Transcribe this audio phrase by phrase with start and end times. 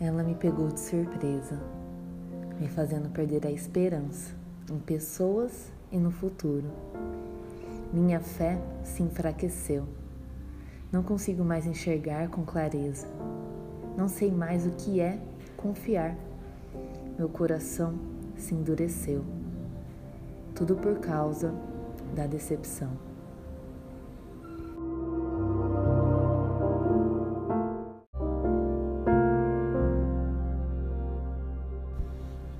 [0.00, 1.60] Ela me pegou de surpresa,
[2.60, 4.32] me fazendo perder a esperança
[4.70, 6.70] em pessoas e no futuro.
[7.92, 9.88] Minha fé se enfraqueceu.
[10.92, 13.08] Não consigo mais enxergar com clareza.
[13.96, 15.18] Não sei mais o que é
[15.56, 16.16] confiar.
[17.18, 17.98] Meu coração
[18.36, 19.24] se endureceu.
[20.54, 21.52] Tudo por causa
[22.14, 23.07] da decepção.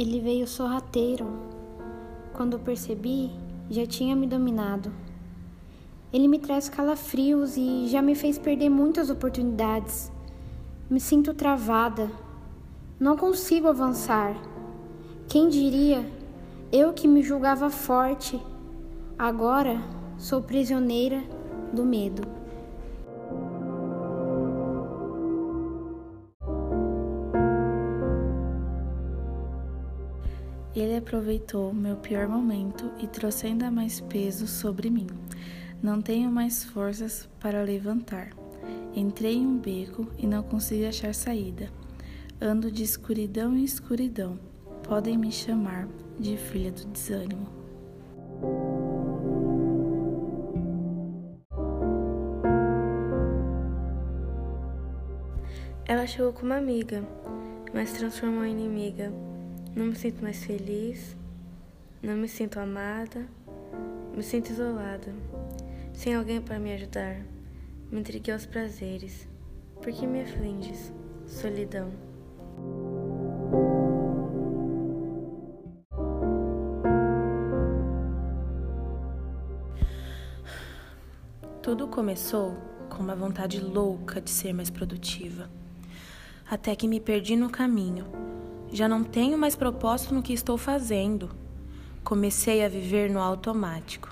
[0.00, 1.26] Ele veio sorrateiro.
[2.32, 3.30] Quando percebi,
[3.68, 4.90] já tinha me dominado.
[6.10, 10.10] Ele me traz calafrios e já me fez perder muitas oportunidades.
[10.88, 12.10] Me sinto travada.
[12.98, 14.34] Não consigo avançar.
[15.28, 16.10] Quem diria?
[16.72, 18.40] Eu que me julgava forte,
[19.18, 19.82] agora
[20.16, 21.22] sou prisioneira
[21.74, 22.39] do medo.
[31.10, 35.08] Aproveitou meu pior momento e trouxe ainda mais peso sobre mim.
[35.82, 38.30] Não tenho mais forças para levantar.
[38.94, 41.68] Entrei em um beco e não consigo achar saída.
[42.40, 44.38] Ando de escuridão em escuridão.
[44.84, 47.48] Podem me chamar de filha do desânimo.
[55.84, 57.02] Ela chegou como amiga,
[57.74, 59.12] mas transformou em inimiga.
[59.74, 61.16] Não me sinto mais feliz,
[62.02, 63.26] não me sinto amada,
[64.14, 65.12] me sinto isolada
[66.00, 67.20] sem alguém para me ajudar.
[67.90, 69.28] Me entreguei aos prazeres.
[69.82, 70.90] Por que me afliges,
[71.26, 71.92] solidão?
[81.60, 82.56] Tudo começou
[82.88, 85.50] com uma vontade louca de ser mais produtiva.
[86.50, 88.06] Até que me perdi no caminho.
[88.72, 91.30] Já não tenho mais propósito no que estou fazendo.
[92.04, 94.08] Comecei a viver no automático.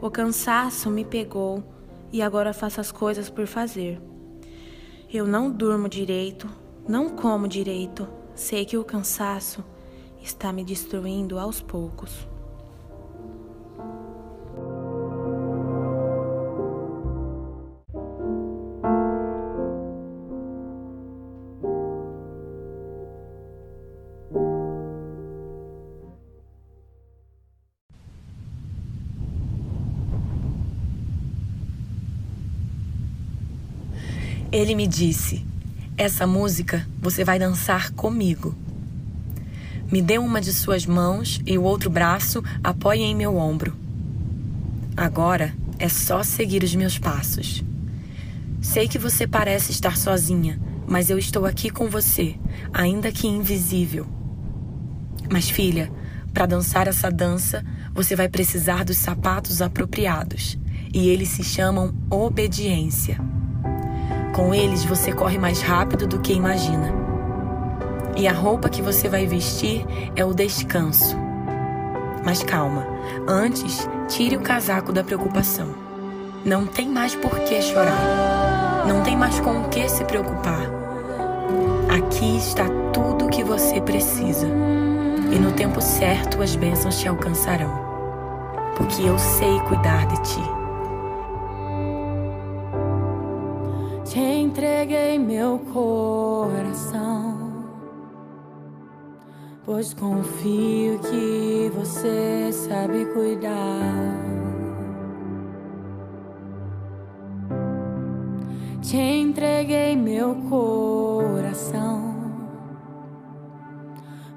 [0.00, 1.64] O cansaço me pegou
[2.12, 4.00] e agora faço as coisas por fazer.
[5.12, 6.48] Eu não durmo direito,
[6.86, 9.64] não como direito, sei que o cansaço
[10.22, 12.28] está me destruindo aos poucos.
[34.52, 35.46] Ele me disse:
[35.96, 38.54] Essa música você vai dançar comigo.
[39.90, 43.76] Me dê uma de suas mãos e o outro braço apoie em meu ombro.
[44.96, 47.64] Agora é só seguir os meus passos.
[48.60, 52.34] Sei que você parece estar sozinha, mas eu estou aqui com você,
[52.72, 54.06] ainda que invisível.
[55.30, 55.90] Mas, filha,
[56.34, 60.58] para dançar essa dança, você vai precisar dos sapatos apropriados,
[60.92, 63.18] e eles se chamam obediência.
[64.32, 66.94] Com eles você corre mais rápido do que imagina.
[68.16, 71.16] E a roupa que você vai vestir é o descanso.
[72.24, 72.86] Mas calma,
[73.26, 75.68] antes tire o casaco da preocupação.
[76.44, 78.84] Não tem mais por que chorar.
[78.86, 80.70] Não tem mais com o que se preocupar.
[81.88, 84.46] Aqui está tudo o que você precisa.
[85.32, 87.72] E no tempo certo as bênçãos te alcançarão.
[88.76, 90.59] Porque eu sei cuidar de ti.
[94.50, 97.38] Entreguei meu coração,
[99.64, 103.54] pois confio que você sabe cuidar.
[108.82, 112.12] Te entreguei meu coração,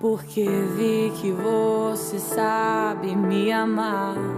[0.00, 4.37] porque vi que você sabe me amar.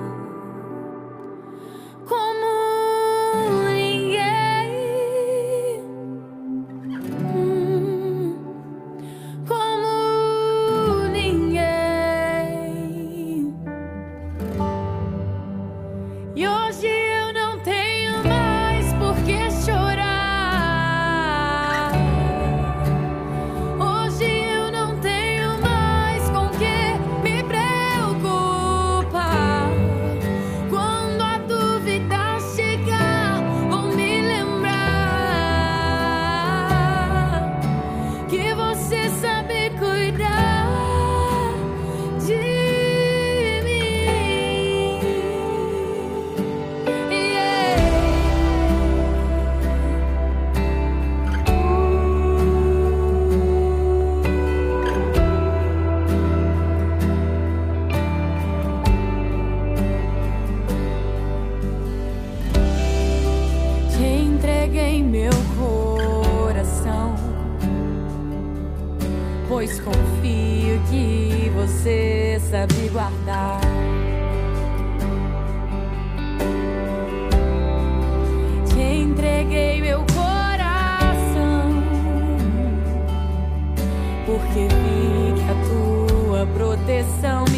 [72.61, 73.61] Sabe guardar.
[78.69, 81.83] Te entreguei meu coração,
[84.27, 87.50] porque vi que a tua proteção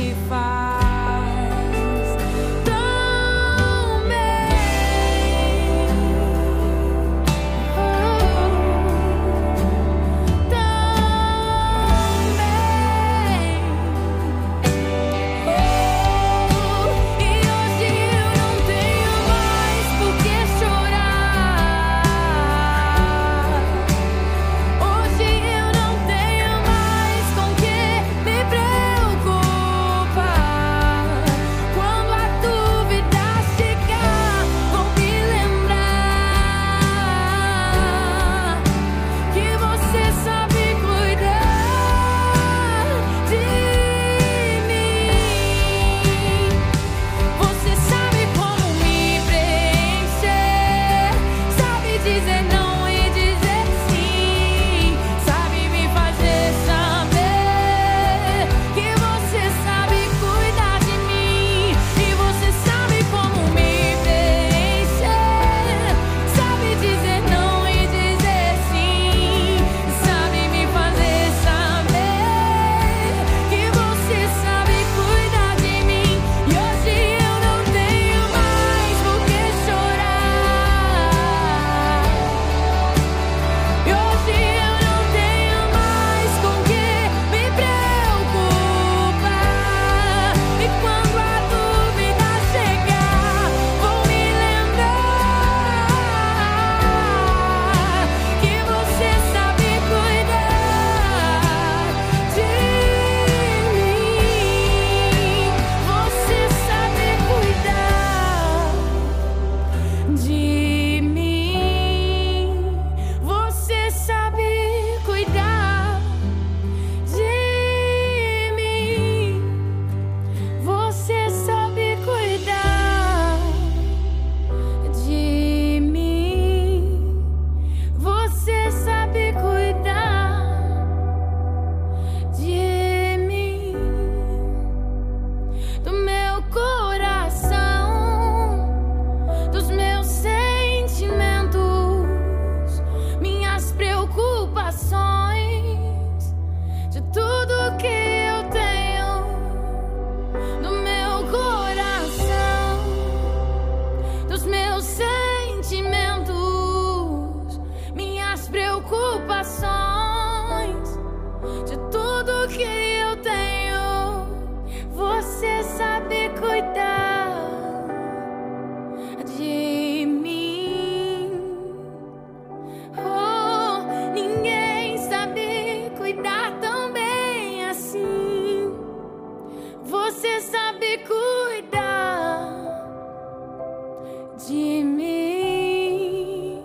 [184.48, 186.62] de mim.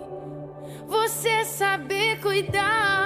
[0.86, 2.97] Você saber cuidar.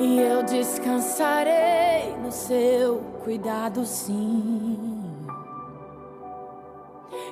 [0.00, 4.96] e eu descansarei no seu cuidado, sim.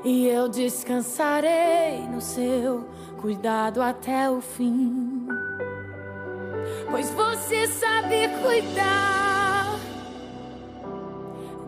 [0.05, 2.87] E eu descansarei no seu
[3.21, 5.27] cuidado até o fim.
[6.91, 9.79] Pois você sabe cuidar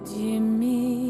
[0.05, 1.10] de mim.